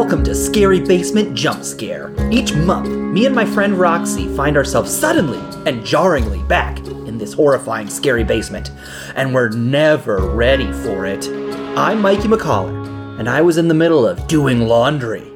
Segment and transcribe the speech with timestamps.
[0.00, 2.14] Welcome to Scary Basement Jump Scare.
[2.32, 5.38] Each month, me and my friend Roxy find ourselves suddenly
[5.70, 8.70] and jarringly back in this horrifying scary basement,
[9.14, 11.28] and we're never ready for it.
[11.76, 15.30] I'm Mikey McCollar, and I was in the middle of doing laundry,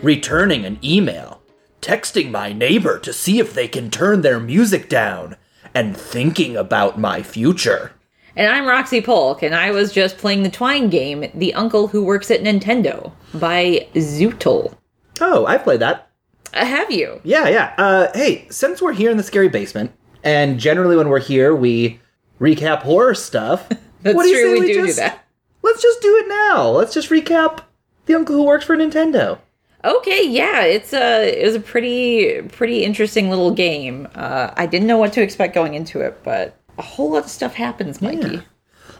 [0.00, 1.42] returning an email,
[1.82, 5.36] texting my neighbor to see if they can turn their music down,
[5.74, 7.94] and thinking about my future.
[8.36, 12.04] And I'm Roxy Polk, and I was just playing the Twine game, The Uncle Who
[12.04, 14.76] Works at Nintendo, by Zootle.
[15.20, 16.10] Oh, I played that.
[16.52, 17.20] Uh, have you?
[17.22, 17.74] Yeah, yeah.
[17.78, 19.92] Uh, hey, since we're here in the scary basement,
[20.24, 22.00] and generally when we're here we
[22.40, 23.68] recap horror stuff.
[24.02, 25.24] That's what do you true, say we do do just, that.
[25.62, 26.68] Let's just do it now.
[26.70, 27.60] Let's just recap
[28.06, 29.38] the uncle who works for Nintendo.
[29.84, 34.08] Okay, yeah, it's a it was a pretty pretty interesting little game.
[34.14, 37.30] Uh, I didn't know what to expect going into it, but a whole lot of
[37.30, 38.34] stuff happens, Mikey.
[38.34, 38.40] Yeah.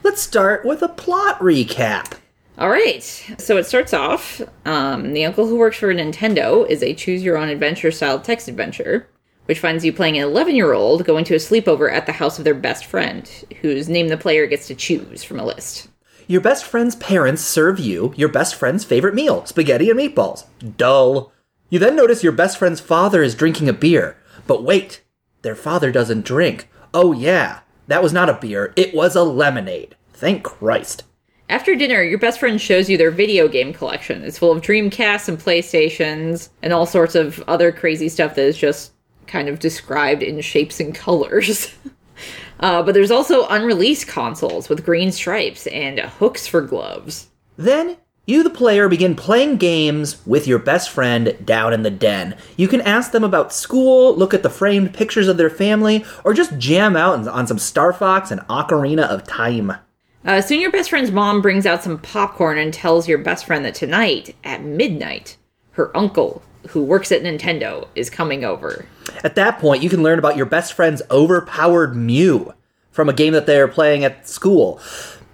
[0.03, 2.19] Let's start with a plot recap.
[2.57, 4.41] All right, so it starts off.
[4.65, 8.47] Um, the uncle who works for Nintendo is a choose your own adventure style text
[8.47, 9.09] adventure,
[9.47, 12.39] which finds you playing an 11 year old going to a sleepover at the house
[12.39, 13.29] of their best friend,
[13.61, 15.89] whose name the player gets to choose from a list.
[16.29, 20.45] Your best friend's parents serve you your best friend's favorite meal, spaghetti and meatballs.
[20.77, 21.33] Dull.
[21.71, 24.17] You then notice your best friend's father is drinking a beer.
[24.47, 25.03] But wait,
[25.43, 26.69] their father doesn't drink.
[26.95, 29.97] Oh yeah, that was not a beer, it was a lemonade.
[30.13, 31.05] Thank Christ.
[31.49, 34.23] After dinner, your best friend shows you their video game collection.
[34.23, 38.57] It's full of Dreamcasts and PlayStations and all sorts of other crazy stuff that is
[38.57, 38.93] just
[39.27, 41.75] kind of described in shapes and colors.
[42.61, 47.29] uh, but there's also unreleased consoles with green stripes and hooks for gloves.
[47.57, 52.37] Then, you, the player, begin playing games with your best friend down in the den.
[52.57, 56.33] You can ask them about school, look at the framed pictures of their family, or
[56.33, 59.75] just jam out on some Star Fox and Ocarina of Time.
[60.25, 63.63] Uh, soon, your best friend's mom brings out some popcorn and tells your best friend
[63.65, 65.37] that tonight, at midnight,
[65.73, 68.87] her uncle, who works at Nintendo, is coming over.
[69.23, 72.55] At that point, you can learn about your best friend's overpowered Mew
[72.91, 74.81] from a game that they're playing at school.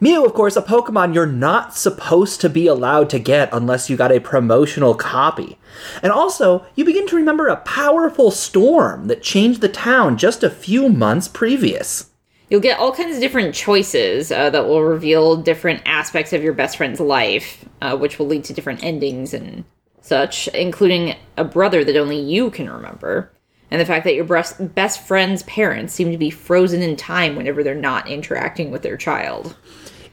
[0.02, 3.98] Mew, of course, a Pokemon you're not supposed to be allowed to get unless you
[3.98, 5.58] got a promotional copy.
[6.02, 10.48] And also, you begin to remember a powerful storm that changed the town just a
[10.48, 12.10] few months previous.
[12.48, 16.54] You'll get all kinds of different choices uh, that will reveal different aspects of your
[16.54, 19.64] best friend's life, uh, which will lead to different endings and
[20.00, 23.30] such, including a brother that only you can remember,
[23.70, 27.36] and the fact that your best best friend's parents seem to be frozen in time
[27.36, 29.54] whenever they're not interacting with their child.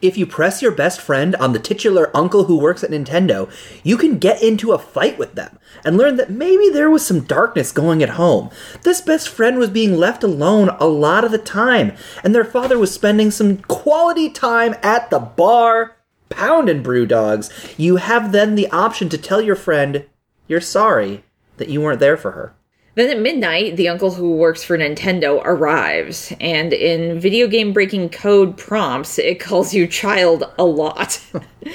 [0.01, 3.49] If you press your best friend on the titular uncle who works at Nintendo,
[3.83, 7.21] you can get into a fight with them and learn that maybe there was some
[7.21, 8.51] darkness going at home.
[8.83, 11.93] This best friend was being left alone a lot of the time,
[12.23, 15.95] and their father was spending some quality time at the bar
[16.29, 17.49] pounding brew dogs.
[17.77, 20.05] You have then the option to tell your friend
[20.47, 21.23] you're sorry
[21.57, 22.53] that you weren't there for her.
[22.97, 28.09] Then at midnight, the uncle who works for Nintendo arrives, and in video game breaking
[28.09, 31.21] code prompts, it calls you child a lot.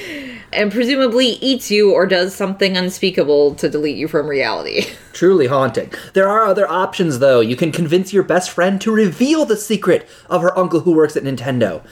[0.52, 4.86] and presumably eats you or does something unspeakable to delete you from reality.
[5.12, 5.92] Truly haunting.
[6.12, 7.38] There are other options, though.
[7.38, 11.16] You can convince your best friend to reveal the secret of her uncle who works
[11.16, 11.84] at Nintendo.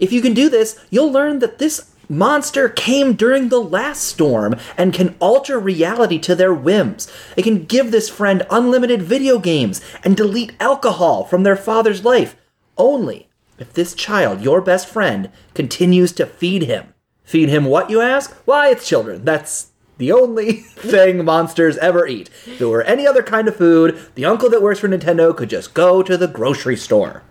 [0.00, 4.56] If you can do this, you'll learn that this monster came during the last storm
[4.76, 7.10] and can alter reality to their whims.
[7.36, 12.36] It can give this friend unlimited video games and delete alcohol from their father's life.
[12.76, 16.94] Only if this child, your best friend, continues to feed him.
[17.24, 18.32] Feed him what, you ask?
[18.44, 19.24] Why, it's children.
[19.24, 22.30] That's the only thing monsters ever eat.
[22.46, 25.50] If it were any other kind of food, the uncle that works for Nintendo could
[25.50, 27.22] just go to the grocery store.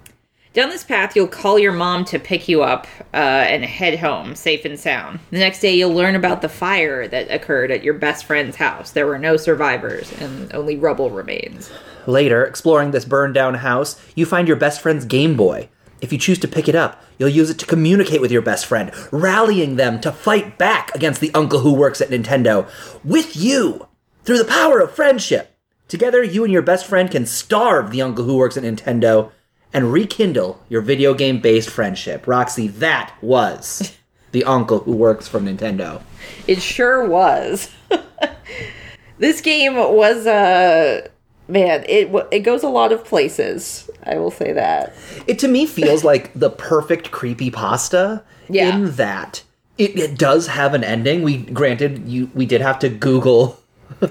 [0.57, 4.33] Down this path, you'll call your mom to pick you up uh, and head home
[4.33, 5.19] safe and sound.
[5.29, 8.89] The next day, you'll learn about the fire that occurred at your best friend's house.
[8.89, 11.69] There were no survivors, and only rubble remains.
[12.07, 15.69] Later, exploring this burned down house, you find your best friend's Game Boy.
[16.01, 18.65] If you choose to pick it up, you'll use it to communicate with your best
[18.65, 22.67] friend, rallying them to fight back against the uncle who works at Nintendo
[23.03, 23.87] with you
[24.23, 25.55] through the power of friendship.
[25.87, 29.31] Together, you and your best friend can starve the uncle who works at Nintendo
[29.77, 32.25] and rekindle your video game based friendship.
[32.25, 33.95] Roxy, that was
[34.31, 36.01] the uncle who works for Nintendo.
[36.47, 37.71] It sure was.
[39.19, 41.07] this game was uh
[41.47, 43.87] man, it it goes a lot of places.
[44.03, 44.95] I will say that.
[45.27, 48.75] It to me feels like the perfect creepy pasta Yeah.
[48.75, 49.43] in that
[49.77, 51.21] it, it does have an ending.
[51.21, 53.59] We granted you we did have to Google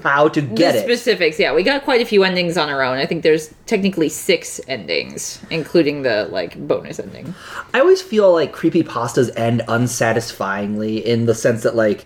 [0.03, 0.83] how to get the it.
[0.83, 2.97] specifics, yeah, we got quite a few endings on our own.
[2.97, 7.33] I think there's technically six endings, including the like bonus ending.
[7.73, 12.05] I always feel like creepy pastas end unsatisfyingly in the sense that like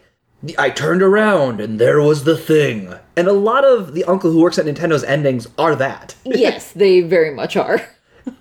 [0.57, 2.93] I turned around and there was the thing.
[3.15, 6.15] And a lot of the uncle who works at Nintendo's endings are that.
[6.25, 7.87] yes, they very much are.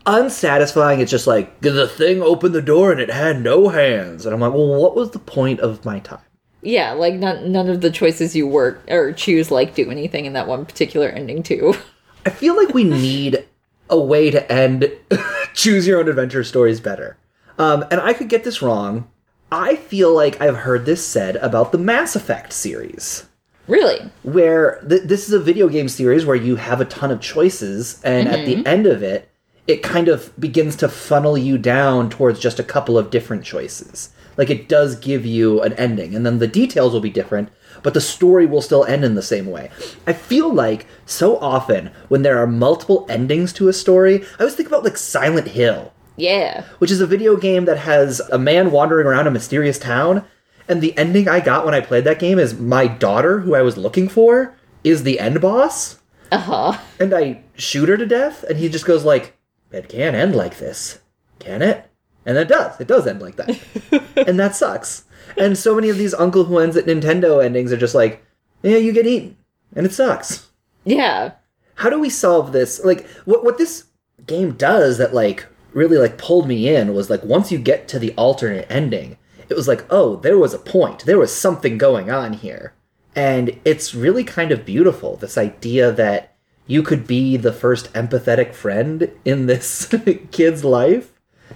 [0.06, 4.24] Unsatisfying, it's just like, the thing opened the door and it had no hands.
[4.24, 6.20] And I'm like, well, what was the point of my time?
[6.62, 10.34] Yeah, like none none of the choices you work or choose like do anything in
[10.34, 11.74] that one particular ending too.
[12.26, 13.46] I feel like we need
[13.88, 14.90] a way to end
[15.54, 17.16] choose your own adventure stories better.
[17.58, 19.10] Um, and I could get this wrong.
[19.52, 23.26] I feel like I've heard this said about the Mass Effect series,
[23.66, 23.98] Really?
[24.22, 28.00] where th- this is a video game series where you have a ton of choices,
[28.04, 29.28] and at the end of it,
[29.66, 34.10] it kind of begins to funnel you down towards just a couple of different choices.
[34.40, 37.50] Like it does give you an ending, and then the details will be different,
[37.82, 39.70] but the story will still end in the same way.
[40.06, 44.54] I feel like so often when there are multiple endings to a story, I always
[44.54, 46.64] think about like Silent Hill, Yeah.
[46.78, 50.24] which is a video game that has a man wandering around a mysterious town.
[50.68, 53.60] And the ending I got when I played that game is my daughter, who I
[53.62, 54.54] was looking for,
[54.84, 55.98] is the end boss.
[56.32, 56.78] Uh huh.
[56.98, 59.36] And I shoot her to death, and he just goes like,
[59.70, 61.00] "It can't end like this,
[61.40, 61.89] can it?"
[62.26, 62.80] And it does.
[62.80, 63.58] It does end like that,
[64.28, 65.04] and that sucks.
[65.36, 68.24] And so many of these Uncle Who ends at Nintendo endings are just like,
[68.62, 69.36] "Yeah, you get eaten,
[69.74, 70.48] and it sucks."
[70.84, 71.32] Yeah.
[71.76, 73.84] how do we solve this like what what this
[74.26, 77.98] game does that like really like pulled me in was like once you get to
[77.98, 79.16] the alternate ending
[79.48, 82.74] it was like oh there was a point there was something going on here
[83.14, 86.34] and it's really kind of beautiful this idea that
[86.66, 89.94] you could be the first empathetic friend in this
[90.32, 91.12] kid's life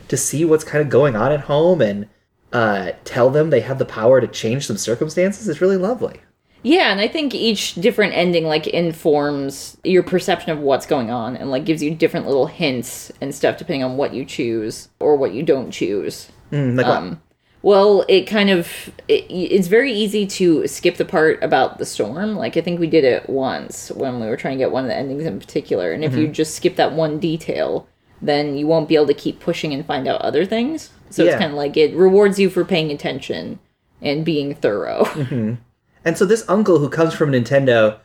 [0.09, 2.09] to see what's kind of going on at home and
[2.53, 6.21] uh, tell them they have the power to change some circumstances is really lovely
[6.63, 11.37] Yeah, and I think each different ending like informs your perception of what's going on
[11.37, 15.17] and like gives you different little hints and stuff depending on what you choose or
[15.17, 16.31] what you don't choose.
[16.53, 16.87] Mm, like?
[16.87, 17.21] Um,
[17.65, 22.37] well, it kind of it, it's very easy to skip the part about the storm.
[22.37, 24.89] Like I think we did it once when we were trying to get one of
[24.89, 27.89] the endings in particular, and if you just skip that one detail,
[28.27, 30.91] then you won't be able to keep pushing and find out other things.
[31.11, 31.31] So Yeah.
[31.33, 33.59] it's kind of like it rewards you for paying attention
[34.03, 35.05] and being thorough.
[36.05, 37.99] and so this uncle who comes from nintendo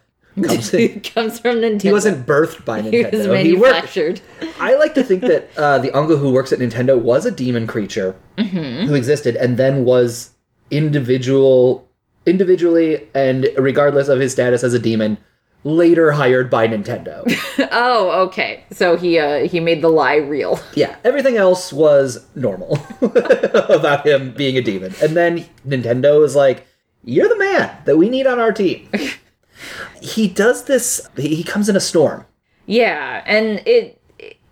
[0.43, 1.81] comes in, comes from Nintendo.
[1.81, 3.43] He wasn't birthed by He was Nintendo.
[3.43, 3.73] He worked.
[3.73, 4.21] manufactured.
[4.59, 7.65] I like to think that uh, the uncle who works at Nintendo was a demon
[7.67, 8.87] creature Mm-hmm.
[8.87, 10.29] who existed and then was
[10.71, 11.87] individual,
[12.25, 15.17] individually and regardless of his status as a demon,
[15.63, 17.23] later hired by Nintendo.
[17.71, 18.63] oh, okay.
[18.71, 20.59] So he uh he made the lie real.
[20.73, 24.93] yeah, everything else was normal about him being a demon.
[25.01, 26.67] And then Nintendo is like,
[27.03, 28.89] "You're the man that we need on our team."
[30.01, 31.07] he does this.
[31.15, 32.25] He he comes in a storm.
[32.65, 33.98] Yeah, and it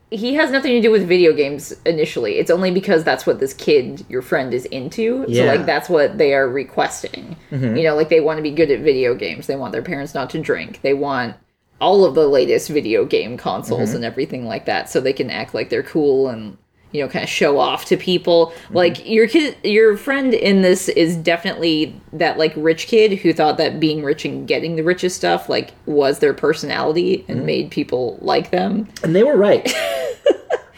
[0.10, 2.38] he has nothing to do with video games initially.
[2.40, 5.24] It's only because that's what this kid, your friend, is into.
[5.26, 5.42] So Yeah.
[5.44, 5.58] Mm-hmm.
[5.58, 7.36] like that's what they are requesting.
[7.52, 9.48] You know, like they want to be good at video games.
[9.48, 10.82] They want their parents not to drink.
[10.82, 11.36] They want
[11.82, 13.96] all of the latest video game consoles Mm-hmm.
[13.98, 16.58] and everything like that so they can act like they're cool and
[16.92, 18.76] you know kind of show off to people mm-hmm.
[18.76, 23.58] like your kid your friend in this is definitely that like rich kid who thought
[23.58, 27.46] that being rich and getting the richest stuff like was their personality and mm-hmm.
[27.46, 29.68] made people like them And they were right.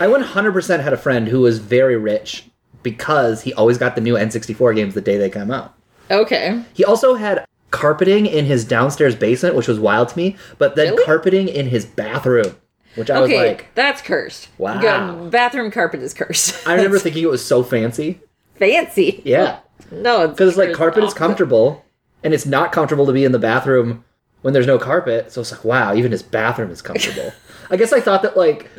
[0.02, 2.46] I 100% had a friend who was very rich
[2.84, 5.74] because he always got the new N64 games the day they come out.
[6.10, 10.76] okay He also had carpeting in his downstairs basement, which was wild to me, but
[10.76, 11.06] then Really?
[11.06, 12.56] carpeting in his bathroom,
[13.00, 15.30] which I okay was like, that's cursed Wow.
[15.30, 18.20] Bathroom carpet is cursed I remember thinking it was so fancy.
[18.58, 19.60] fancy Yeah.
[19.92, 21.86] no it's Because, like, carpet is comfortable,
[22.24, 24.04] and it's not comfortable to be in the bathroom
[24.42, 25.32] when there's no carpet.
[25.32, 27.32] So it's like, wow, even his bathroom is comfortable.
[27.72, 28.70] I guess I thought that, like,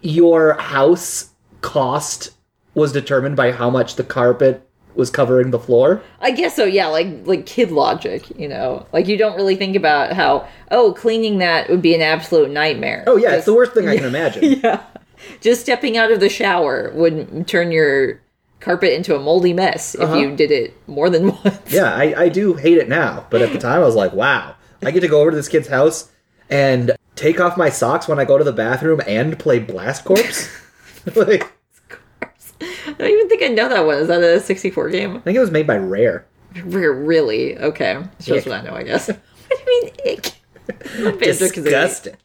[0.00, 2.32] your house cost
[2.74, 4.65] was determined by how much the carpet
[4.96, 6.02] was covering the floor.
[6.20, 8.86] I guess so, yeah, like like kid logic, you know.
[8.92, 13.04] Like you don't really think about how oh, cleaning that would be an absolute nightmare.
[13.06, 14.60] Oh, yeah, it's the worst thing I can imagine.
[14.62, 14.82] Yeah.
[15.40, 18.20] Just stepping out of the shower would turn your
[18.60, 20.16] carpet into a moldy mess if Uh-huh.
[20.16, 21.72] you did it more than once.
[21.72, 24.54] Yeah, I, I do hate it now, but at the time I was like, wow,
[24.82, 26.10] I get to go over to this kid's house
[26.50, 30.50] and take off my socks when I go to the bathroom and play Blast Corps.
[31.14, 31.50] like,
[32.60, 33.98] I don't even think I know that one.
[33.98, 35.16] Is that a 64 game?
[35.16, 36.26] I think it was made by Rare.
[36.64, 37.58] Re- Really?
[37.58, 38.02] Okay.
[38.20, 38.46] Shows Ick.
[38.46, 39.08] what I know, I guess.
[39.08, 40.32] what do you mean, ick?
[41.20, 42.16] Disgusting.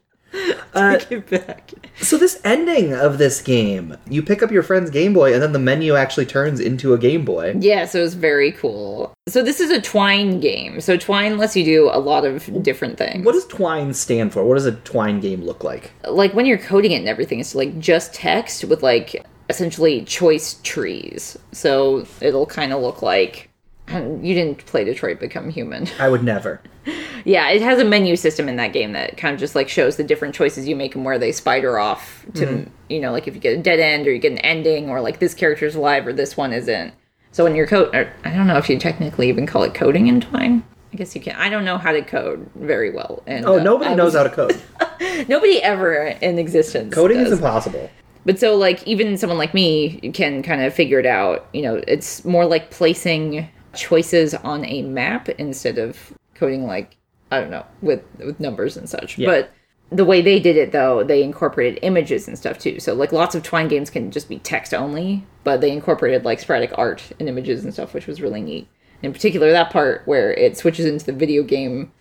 [0.73, 1.71] Uh, Take it back.
[1.97, 5.51] so this ending of this game, you pick up your friend's Game Boy, and then
[5.51, 7.53] the menu actually turns into a Game Boy.
[7.59, 9.11] Yeah, so it's very cool.
[9.27, 10.79] So this is a Twine game.
[10.79, 13.25] So Twine lets you do a lot of different things.
[13.25, 14.45] What does Twine stand for?
[14.45, 15.91] What does a Twine game look like?
[16.07, 20.59] like when you're coding it and everything, it's like just text with like essentially choice
[20.63, 21.37] trees.
[21.51, 23.49] So it'll kind of look like
[23.89, 25.87] you didn't play Detroit Become Human.
[25.99, 26.61] I would never.
[27.23, 29.95] Yeah, it has a menu system in that game that kind of just like shows
[29.95, 33.35] the different choices you make and where they spider off to, you know, like if
[33.35, 36.07] you get a dead end or you get an ending or like this character's alive
[36.07, 36.95] or this one isn't.
[37.31, 40.19] So when you're code, I don't know if you technically even call it coding in
[40.19, 40.63] Twine.
[40.91, 41.35] I guess you can.
[41.35, 43.21] I don't know how to code very well.
[43.27, 44.59] And Oh, uh, nobody I knows was- how to code.
[45.29, 46.91] Nobody ever in existence.
[46.91, 47.87] Coding is impossible.
[48.25, 51.47] But so, like, even someone like me can kind of figure it out.
[51.53, 56.97] You know, it's more like placing choices on a map instead of coding, like,
[57.31, 59.17] I don't know, with with numbers and such.
[59.17, 59.27] Yeah.
[59.27, 59.51] But
[59.91, 62.79] the way they did it, though, they incorporated images and stuff too.
[62.79, 66.39] So, like, lots of Twine games can just be text only, but they incorporated like
[66.39, 68.67] sporadic art and images and stuff, which was really neat.
[69.01, 71.91] In particular, that part where it switches into the video game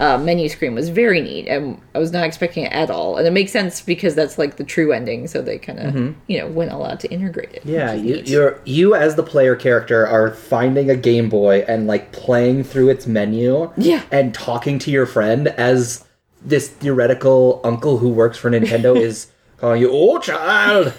[0.00, 3.18] uh, menu screen was very neat, and I was not expecting it at all.
[3.18, 6.38] And it makes sense because that's like the true ending, so they kind of you
[6.38, 7.60] know went all out to integrate it.
[7.60, 7.68] Mm-hmm.
[7.70, 12.12] Yeah, you, you're you as the player character are finding a Game Boy and like
[12.12, 13.70] playing through its menu.
[13.76, 14.02] Yeah.
[14.10, 16.04] and talking to your friend as
[16.42, 20.94] this theoretical uncle who works for Nintendo is calling you, "Oh child,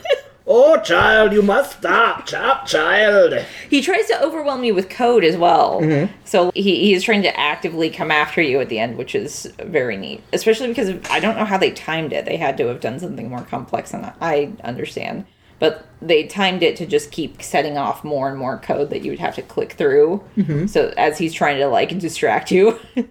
[0.51, 5.37] oh child, you must stop, chop child." He tries to overwhelm you with code as
[5.37, 5.81] well.
[5.81, 6.13] Mm-hmm.
[6.25, 9.97] So he, he's trying to actively come after you at the end, which is very
[9.97, 10.23] neat.
[10.33, 12.25] Especially because of, I don't know how they timed it.
[12.25, 15.25] They had to have done something more complex than I understand.
[15.59, 19.11] But they timed it to just keep setting off more and more code that you
[19.11, 20.23] would have to click through.
[20.35, 20.65] Mm-hmm.
[20.65, 22.79] So as he's trying to like distract you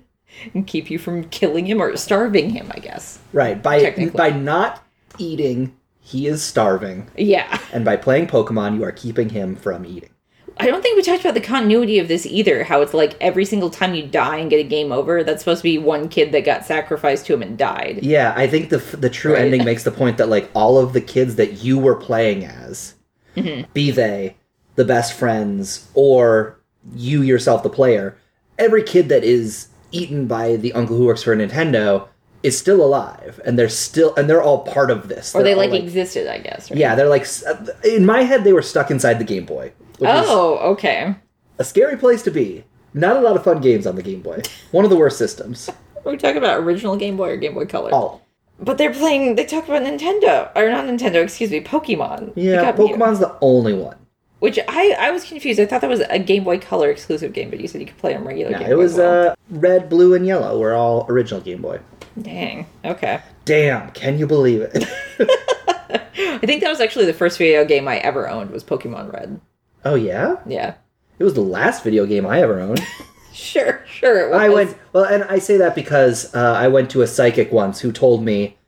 [0.54, 3.20] and keep you from killing him or starving him, I guess.
[3.32, 4.82] Right by by not
[5.16, 5.76] eating,
[6.10, 7.58] he is starving, Yeah.
[7.72, 10.10] and by playing Pokemon, you are keeping him from eating.
[10.56, 12.64] I don't think we talked about the continuity of this either.
[12.64, 15.60] How it's like every single time you die and get a game over, that's supposed
[15.60, 18.00] to be one kid that got sacrificed to him and died.
[18.02, 19.42] Yeah, I think the the true Right.
[19.42, 22.94] ending makes the point that like all of the kids that you were playing as,
[23.36, 23.70] Mm-hmm.
[23.72, 24.36] be they
[24.74, 26.58] the best friends or
[26.94, 28.16] you yourself the player,
[28.58, 32.06] every kid that is eaten by the uncle who works for Nintendo
[32.42, 35.34] is still alive, and they're still and they're all part of this.
[35.34, 36.70] Or they They're all, like, existed, I guess.
[36.70, 36.78] Right?
[36.80, 37.26] yeah, they're like
[37.84, 41.14] in my head they were stuck inside the Game Boy, Oh, okay.
[41.58, 42.64] a scary place to be.
[42.92, 44.42] Not a lot of fun games on the Game Boy.
[44.72, 45.68] One of the worst systems.
[46.04, 47.92] Are we talking about original Game Boy or Game Boy Color?
[47.94, 48.22] All.
[48.58, 49.36] But they're playing.
[49.36, 51.22] They talk about Nintendo or not Nintendo.
[51.22, 52.32] Excuse me, Pokemon.
[52.36, 52.72] Yeah.
[52.72, 53.96] Pokemon's the only one.
[54.40, 55.60] Which I I was confused.
[55.60, 57.98] I thought that was a Game Boy Color exclusive game, but you said you could
[57.98, 58.50] play on regular.
[58.52, 59.28] Yeah, Game it Boy was as well.
[59.30, 60.58] uh, red, blue, and yellow.
[60.58, 61.78] Were all original Game Boy.
[62.20, 62.66] Dang.
[62.84, 63.20] Okay.
[63.44, 64.84] Damn, can you believe it?
[65.92, 69.40] I think that was actually the first video game I ever owned was Pokemon Red.
[69.84, 70.74] oh yeah, Yeah.
[71.18, 72.80] it was the last video game I ever owned.
[73.32, 73.82] Sure.
[73.86, 74.26] Sure.
[74.26, 74.40] It was.
[74.40, 77.78] I went well, and I say that because uh, I went to a psychic once
[77.80, 78.58] who told me,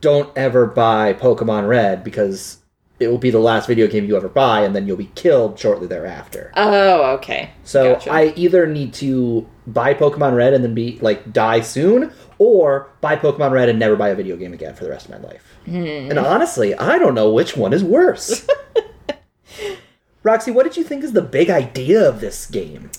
[0.00, 2.58] "Don't ever buy Pokemon Red because
[2.98, 5.56] it will be the last video game you ever buy, and then you'll be killed
[5.58, 7.50] shortly thereafter." Oh, okay.
[7.62, 8.12] So Gotcha.
[8.12, 13.16] I either need to buy Pokemon Red and then be like die soon, or buy
[13.16, 15.44] Pokemon Red and never buy a video game again for the rest of my life.
[15.64, 16.10] Hmm.
[16.10, 18.46] And honestly, I don't know which one is worse.
[20.22, 22.90] Roxy, what did you think is the big idea of this game?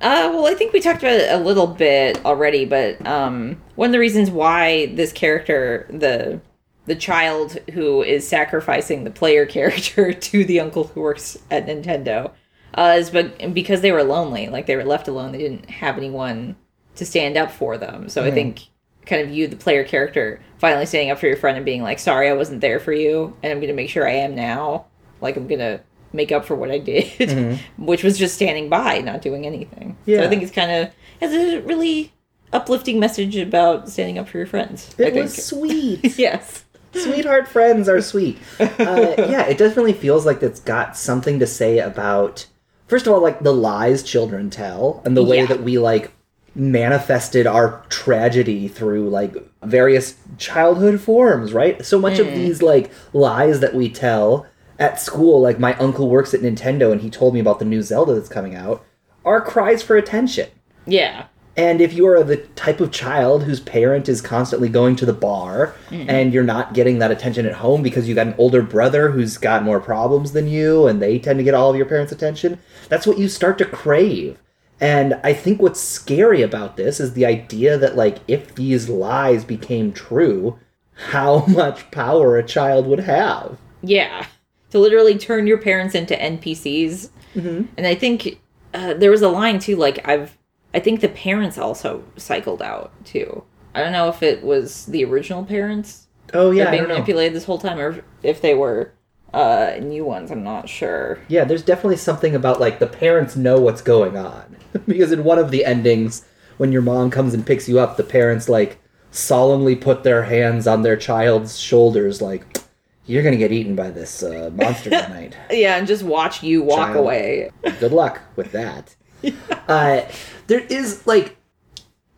[0.00, 3.88] Uh, well, I think we talked about it a little bit already, but um, one
[3.88, 6.40] of the reasons why this character, the
[6.86, 12.32] the child who is sacrificing the player character to the uncle who works at Nintendo,
[12.74, 15.96] uh, is but because they were lonely, like they were left alone, they didn't have
[15.96, 16.56] anyone
[16.96, 18.08] to stand up for them.
[18.08, 18.68] So I think
[19.06, 21.98] kind of you, the player character, finally standing up for your friend and being like,
[21.98, 24.86] "Sorry, I wasn't there for you, and I'm going to make sure I am now.
[25.20, 25.80] Like I'm going to."
[26.12, 29.96] make up for what I did, which was just standing by, not doing anything.
[30.06, 30.22] So Yeah.
[30.22, 32.12] I think it's kind of has a really
[32.52, 34.94] uplifting message about standing up for your friends.
[34.96, 36.16] I It was sweet.
[36.16, 36.62] yes.
[36.94, 38.38] Sweetheart friends are sweet.
[38.60, 42.46] Uh, yeah, it definitely feels like it's got something to say about,
[42.86, 45.46] first of all, like the lies children tell and the way Yeah.
[45.46, 46.12] that we like
[46.54, 51.84] manifested our tragedy through like various childhood forms, right?
[51.84, 52.34] So much of hmm.
[52.34, 54.46] these like lies that we tell
[54.78, 57.82] at school, like my uncle works at Nintendo and he told me about the new
[57.82, 58.84] Zelda that's coming out,
[59.24, 60.48] are cries for attention.
[60.86, 61.26] Yeah.
[61.56, 65.12] And if you are the type of child whose parent is constantly going to the
[65.12, 66.08] bar hmm.
[66.08, 69.38] and you're not getting that attention at home because you got an older brother who's
[69.38, 72.58] got more problems than you and they tend to get all of your parents' attention,
[72.88, 74.38] that's what you start to crave.
[74.80, 79.44] And I think what's scary about this is the idea that, like, if these lies
[79.44, 80.58] became true,
[80.94, 83.58] how much power a child would have.
[83.82, 84.26] Yeah.
[84.70, 87.10] To literally turn your parents into NPCs.
[87.34, 87.62] Mm-hmm.
[87.76, 88.40] And I think
[88.72, 90.36] uh, there was a line too, like I've,
[90.72, 93.44] I think the parents also cycled out too.
[93.74, 97.44] I don't know if it was the original parents Oh, yeah, that being manipulated this
[97.44, 98.92] whole time, or if they were
[99.34, 101.18] Uh, new ones, I'm not sure.
[101.26, 105.38] Yeah, there's definitely something about like the parents know what's going on because in one
[105.40, 106.24] of the endings,
[106.56, 108.78] when your mom comes and picks you up, the parents like
[109.10, 112.58] solemnly put their hands on their child's shoulders, like
[113.06, 115.36] you're gonna get eaten by this uh, monster tonight.
[115.50, 116.96] Yeah, and just watch you walk Child.
[116.96, 117.50] away.
[117.80, 118.94] Good luck with that.
[119.66, 120.02] Uh,
[120.48, 121.38] there is like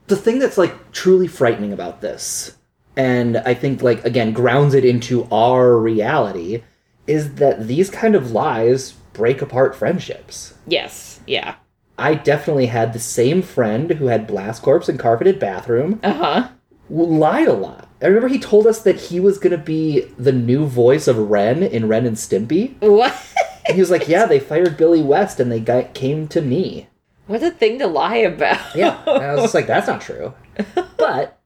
[0.09, 2.57] the thing that's like truly frightening about this,
[2.97, 6.65] and I think like again grounds it into our reality,
[7.07, 10.55] is that these kind of lies break apart friendships.
[10.67, 11.55] Yes, yeah.
[11.99, 16.49] I definitely had the same friend who had Blast Corps and carpeted bathroom Uh huh.
[16.91, 17.89] lied a lot.
[18.03, 21.63] I remember he told us that he was gonna be the new voice of Ren
[21.63, 22.79] in Ren and Stimpy.
[22.81, 23.15] What?
[23.67, 26.89] And he was like, "Yeah, they fired Billy West and they got, came to me."
[27.27, 28.77] What a thing to lie about.
[28.77, 30.35] Yeah, and I was just like, "That's not true."
[30.99, 31.39] But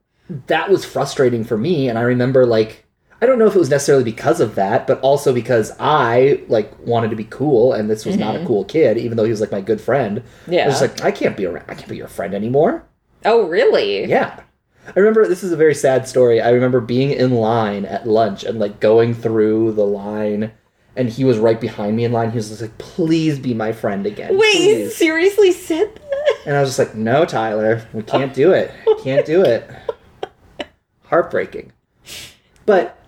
[0.47, 2.85] that was frustrating for me, and I remember like.
[3.21, 6.71] I don't know if it was necessarily because of that, but also because I like
[6.79, 8.47] wanted to be cool, and this was not a mm-hmm.
[8.47, 10.23] cool kid, even though he was like my good friend.
[10.47, 10.63] Yeah.
[10.63, 11.65] I was just like, I can't be around.
[11.69, 12.83] I can't be your friend anymore.
[13.23, 14.05] Oh, really?
[14.05, 14.39] Yeah.
[14.87, 16.41] I remember this is a very sad story.
[16.41, 20.51] I remember being in line at lunch and like going through the line
[20.95, 22.31] and he was right behind me in line.
[22.31, 26.37] He was just like, "Please be my friend again." Wait, you seriously said that?
[26.45, 28.71] And I was just like, "No, Tyler, we can't do it.
[29.03, 29.69] Can't do it."
[31.03, 31.71] Heartbreaking.
[32.65, 33.00] But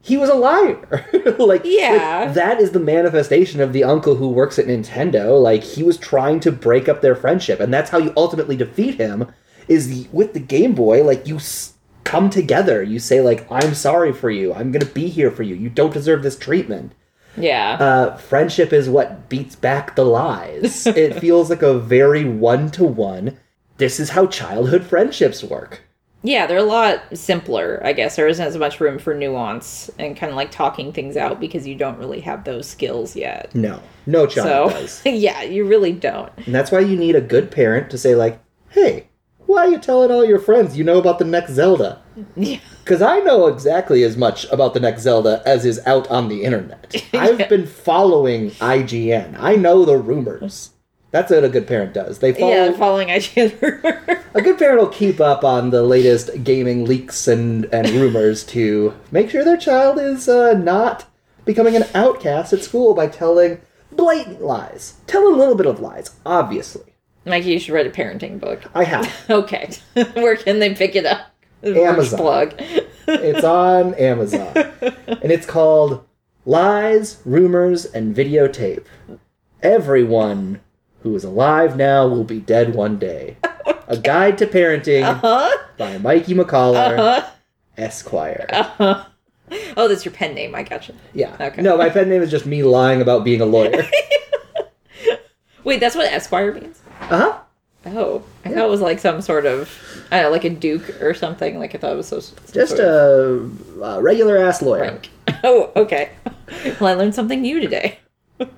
[0.00, 1.06] he was a liar.
[1.38, 2.24] like Yeah.
[2.26, 5.40] like, that is the manifestation of the uncle who works at Nintendo.
[5.40, 8.94] Like he was trying to break up their friendship, and that's how you ultimately defeat
[8.96, 9.30] him.
[9.68, 11.74] Is with the Game Boy, like you s-
[12.04, 12.82] come together.
[12.82, 14.54] You say like, "I'm sorry for you.
[14.54, 15.54] I'm gonna be here for you.
[15.54, 16.92] You don't deserve this treatment."
[17.36, 17.74] Yeah.
[17.78, 20.86] Uh, friendship is what beats back the lies.
[20.86, 23.36] it feels like a very one to one.
[23.76, 25.82] This is how childhood friendships work.
[26.28, 28.16] Yeah, they're a lot simpler, I guess.
[28.16, 31.66] There isn't as much room for nuance and kind of like talking things out because
[31.66, 33.54] you don't really have those skills yet.
[33.54, 35.02] No, no child So, does.
[35.06, 36.30] yeah, you really don't.
[36.44, 39.08] And that's why you need a good parent to say, like, hey,
[39.46, 42.02] why are you telling all your friends you know about the next Zelda?
[42.36, 42.58] Yeah.
[42.88, 46.42] Because I know exactly as much about the next Zelda as is out on the
[46.42, 46.96] internet.
[47.12, 49.36] I've been following IGN.
[49.38, 50.70] I know the rumors.
[51.10, 52.18] That's what a good parent does.
[52.18, 52.52] They follow.
[52.52, 54.24] Yeah, following IGN.
[54.34, 58.94] A good parent will keep up on the latest gaming leaks and, and rumors to
[59.10, 61.06] make sure their child is uh, not
[61.46, 63.58] becoming an outcast at school by telling
[63.90, 64.94] blatant lies.
[65.06, 66.94] Tell a little bit of lies, obviously.
[67.24, 68.62] Mikey, you should write a parenting book.
[68.74, 69.10] I have.
[69.30, 69.70] Okay.
[70.14, 71.34] Where can they pick it up?
[71.62, 72.18] Amazon.
[72.18, 72.54] plug.
[73.08, 74.52] It's on Amazon.
[75.20, 76.04] And it's called
[76.44, 78.84] Lies, Rumors, and Videotape.
[79.62, 80.60] Everyone
[81.00, 83.36] who is alive now will be dead one day.
[83.88, 85.50] A Guide to Parenting Huh?
[85.78, 87.26] by Mikey McCollar, Huh?
[87.76, 88.46] Esquire.
[88.50, 89.04] Uh-huh.
[89.78, 90.54] Oh, that's your pen name.
[90.54, 90.92] I gotcha.
[91.14, 91.34] Yeah.
[91.40, 91.62] Okay.
[91.62, 93.82] No, my pen name is just me lying about being a lawyer.
[95.64, 96.80] Wait, that's what Esquire means?
[97.02, 97.38] Uh huh.
[97.86, 99.70] Oh, I thought it was like some sort of,
[100.10, 101.58] I don't know, like a duke or something.
[101.58, 102.20] Like I thought it was so.
[102.52, 104.82] Just sort of a, a regular ass lawyer.
[104.82, 105.10] rank.
[105.44, 106.10] Oh, okay.
[106.80, 107.98] Well, I learned something new today.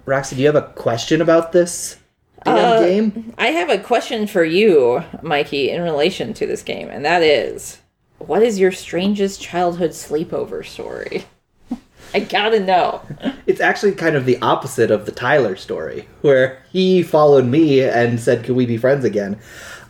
[0.07, 1.99] Roxy, do you have a question about this
[2.45, 3.35] damn Uh, game?
[3.39, 7.79] I have a question for you, Mikey, in relation to this game, and that is,
[8.19, 11.25] what is your strangest childhood sleepover story?
[12.15, 13.03] I gotta know.
[13.47, 18.21] It's actually kind of the opposite of the Tyler story, where he followed me and
[18.21, 19.41] said, Can we be friends again?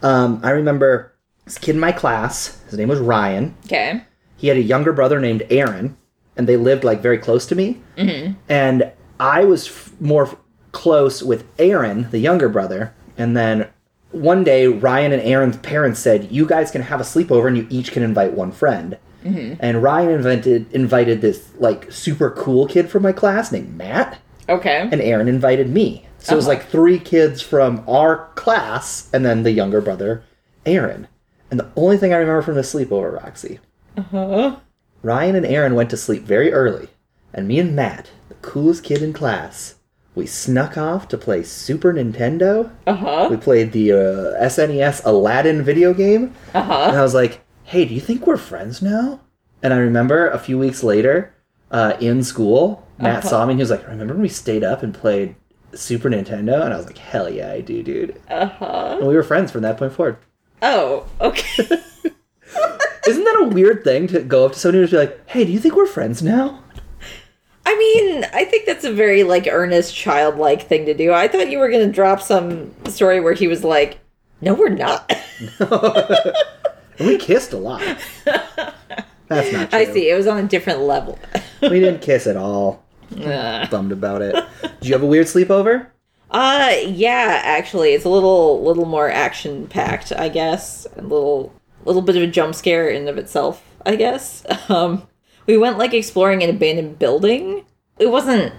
[0.02, 1.12] Um, I remember
[1.44, 3.54] this kid in my class, his name was Ryan.
[3.66, 4.02] Okay.
[4.38, 5.94] He had a younger brother named Aaron,
[6.38, 7.82] and they lived like very close to me.
[7.98, 8.32] Mm-hmm.
[8.48, 10.38] And I was f- more
[10.72, 12.92] close with Aaron, the younger brother.
[13.18, 13.68] And then
[14.12, 17.66] one day, Ryan and Aaron's parents said, "You guys can have a sleepover, and you
[17.70, 19.54] each can invite one friend." Mm-hmm.
[19.60, 24.88] And Ryan invented invited this like super cool kid from my class named Matt, Okay.
[24.90, 26.06] and Aaron invited me.
[26.18, 26.54] So it was Uh-huh.
[26.56, 30.22] like three kids from our class, and then the younger brother,
[30.66, 31.06] Aaron.
[31.50, 33.58] And the only thing I remember from the sleepover, Roxy,
[33.96, 34.56] Uh-huh.
[35.02, 36.88] Ryan and Aaron went to sleep very early,
[37.34, 39.74] and me and Matt, the coolest kid in class,
[40.14, 42.70] we snuck off to play Super Nintendo.
[42.86, 43.28] Uh-huh.
[43.30, 43.96] We played the uh,
[44.44, 46.84] SNES Aladdin video game, Uh-huh.
[46.88, 49.20] and I was like, "Hey, do you think we're friends now?"
[49.62, 51.32] And I remember a few weeks later,
[51.70, 53.28] uh, in school, Matt Uh-huh.
[53.28, 55.36] saw me and he was like, "Remember when we stayed up and played
[55.74, 58.96] Super Nintendo?" And I was like, "Hell yeah, I do, dude!" Uh-huh.
[58.98, 60.16] And we were friends from that point forward.
[60.62, 61.64] Oh, okay.
[63.06, 65.44] Isn't that a weird thing to go up to somebody and just be like, "Hey,
[65.44, 66.62] do you think we're friends now?"
[67.66, 71.12] I mean, I think that's a very like earnest childlike thing to do.
[71.12, 73.98] I thought you were going to drop some story where he was like,
[74.40, 75.12] "No, we're not."
[76.98, 77.80] We kissed a lot.
[78.26, 79.78] That's not true.
[79.78, 80.10] I see.
[80.10, 81.18] It was on a different level.
[81.62, 82.84] We didn't kiss at all.
[83.18, 84.34] Uh, Bummed about it.
[84.62, 85.86] Did you have a weird sleepover?
[86.30, 90.86] uh yeah, actually, it's a little little more action packed, I guess.
[90.96, 91.52] A little
[91.86, 94.44] little bit of a jump scare in of itself, I guess.
[94.68, 95.06] Um,
[95.46, 97.64] we went like exploring an abandoned building.
[97.98, 98.52] It wasn't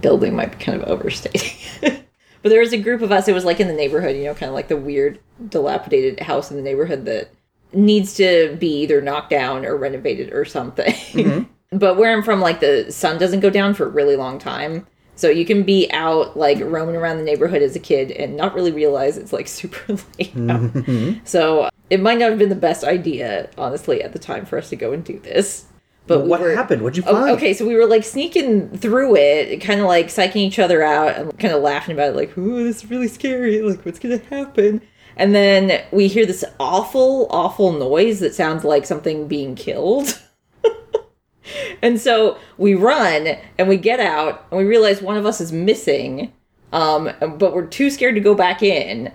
[0.00, 1.50] building might be kind of overstating.
[1.80, 3.28] but there was a group of us.
[3.28, 5.18] It was like in the neighborhood, you know, kind of like the weird
[5.48, 7.30] dilapidated house in the neighborhood that
[7.72, 10.92] needs to be either knocked down or renovated or something.
[10.92, 11.44] Mm-hmm.
[11.78, 14.86] but where I'm from, like the sun doesn't go down for a really long time.
[15.16, 18.54] So you can be out like roaming around the neighborhood as a kid and not
[18.54, 20.60] really realize it's like super late out.
[20.60, 21.24] Mm-hmm.
[21.24, 24.70] So it might not have been the best idea, honestly, at the time for us
[24.70, 25.66] to go and do this.
[26.06, 26.82] But we what were- happened?
[26.82, 27.30] What'd you Oh, find?
[27.36, 31.16] okay, so we were like sneaking through it, kind of like psyching each other out
[31.16, 33.60] and kind of laughing about it, like, ooh, this is really scary.
[33.62, 34.82] Like, what's going to happen?
[35.16, 40.20] And then we hear this awful, awful noise that sounds like something being killed.
[41.82, 45.52] and so we run and we get out and we realize one of us is
[45.52, 46.32] missing,
[46.72, 49.12] um, but we're too scared to go back in.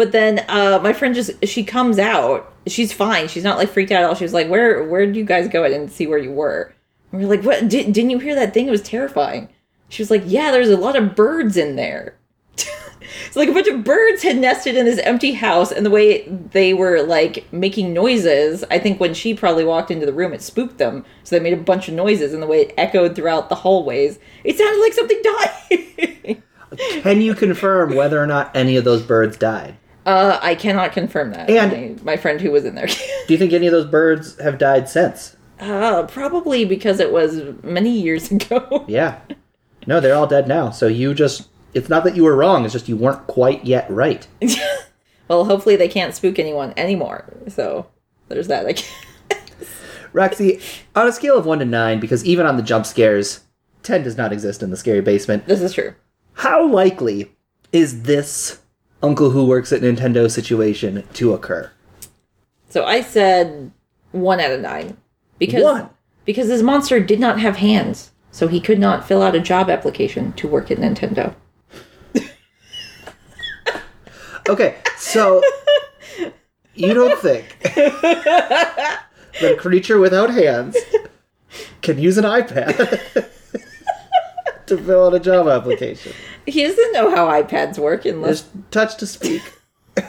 [0.00, 2.50] But then uh, my friend just she comes out.
[2.66, 3.28] She's fine.
[3.28, 4.14] She's not like freaked out at all.
[4.14, 5.62] She was like, "Where where did you guys go?
[5.62, 6.72] I didn't see where you were."
[7.12, 7.68] And we're like, "What?
[7.68, 8.66] Did, didn't you hear that thing?
[8.66, 9.50] It was terrifying."
[9.90, 12.16] She was like, "Yeah, there's a lot of birds in there."
[12.56, 16.26] it's like a bunch of birds had nested in this empty house, and the way
[16.26, 20.40] they were like making noises, I think when she probably walked into the room, it
[20.40, 21.04] spooked them.
[21.24, 24.18] So they made a bunch of noises, and the way it echoed throughout the hallways,
[24.44, 26.42] it sounded like something died.
[27.02, 29.76] Can you confirm whether or not any of those birds died?
[30.06, 31.50] Uh, I cannot confirm that.
[31.50, 32.86] And- my, my friend who was in there.
[33.26, 35.36] Do you think any of those birds have died since?
[35.60, 38.84] uh, probably because it was many years ago.
[38.88, 39.20] Yeah.
[39.86, 40.70] No, they're all dead now.
[40.70, 41.48] So you just.
[41.74, 44.26] It's not that you were wrong, it's just you weren't quite yet right.
[45.28, 47.32] well, hopefully they can't spook anyone anymore.
[47.48, 47.86] So
[48.28, 48.66] there's that.
[48.66, 48.90] I guess.
[50.12, 50.60] Roxy,
[50.96, 53.40] on a scale of 1 to 9, because even on the jump scares,
[53.84, 55.94] 10 does not exist in the scary basement, This is true.
[56.32, 57.30] how likely
[57.72, 58.58] is this
[59.02, 61.70] Uncle Who Works at Nintendo situation to occur?
[62.68, 63.70] So I said
[64.12, 64.96] one out of nine
[65.38, 65.90] because One?
[66.24, 69.70] because this monster did not have hands, so he could not fill out a job
[69.70, 71.34] application to work at Nintendo.
[74.48, 75.42] Okay, so
[76.74, 79.02] you don't think that
[79.42, 80.76] a creature without hands
[81.82, 83.28] can use an iPad
[84.70, 86.12] to fill out a job application?
[86.46, 89.42] He doesn't know how iPads work unless Just touch to speak.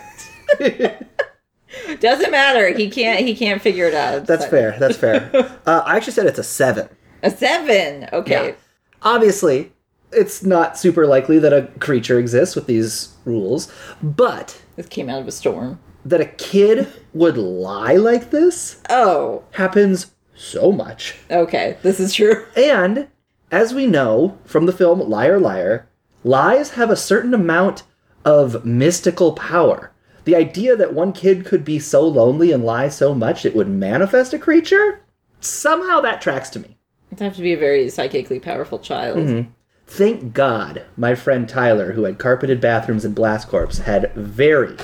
[2.00, 2.74] doesn't matter.
[2.76, 4.26] He can't he can't figure it out.
[4.26, 4.76] That's fair.
[4.80, 5.30] That's fair.
[5.66, 6.90] Uh, I actually said it's a seven.
[7.24, 8.10] A seven.
[8.14, 8.50] Okay.
[8.50, 8.56] Yeah.
[9.04, 9.72] Obviously,
[10.12, 13.72] it's not super likely that a creature exists with these rules,
[14.02, 15.80] but This came out of a storm.
[16.06, 21.16] that a kid would lie like this Oh, happens so much.
[21.30, 21.78] okay.
[21.82, 22.46] This is true.
[22.56, 23.08] And
[23.52, 25.88] as we know from the film Liar Liar,
[26.24, 27.84] lies have a certain amount
[28.24, 29.92] of mystical power.
[30.24, 33.68] The idea that one kid could be so lonely and lie so much it would
[33.68, 35.02] manifest a creature,
[35.40, 36.78] somehow that tracks to me.
[37.12, 39.18] It'd have to be a very psychically powerful child.
[39.18, 39.50] Mm-hmm.
[39.86, 44.78] Thank God my friend Tyler, who had carpeted bathrooms in Blast Corps, had very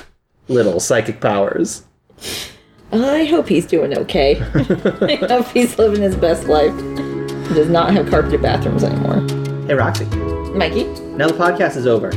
[0.48, 1.84] little psychic powers.
[2.92, 4.40] I hope he's doing okay.
[4.54, 6.74] I hope he's living his best life.
[7.54, 9.16] Does not have carpeted bathrooms anymore.
[9.66, 10.84] Hey, Roxy, Mikey?
[11.16, 12.10] now the podcast is over.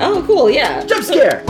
[0.00, 0.84] Oh, cool, yeah.
[0.84, 1.42] Jump scare!